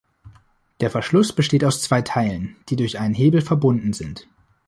Der 0.79 0.89
Verschluss 0.89 1.31
besteht 1.31 1.63
aus 1.63 1.83
zwei 1.83 2.01
Teilen, 2.01 2.55
die 2.69 2.75
durch 2.75 2.97
einen 2.99 3.13
Hebel 3.13 3.39
verbunden 3.43 3.93
sind. 3.93 4.27